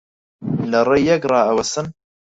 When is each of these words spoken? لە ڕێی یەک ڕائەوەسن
لە 0.71 0.79
ڕێی 0.89 1.03
یەک 1.09 1.21
ڕائەوەسن 1.31 1.87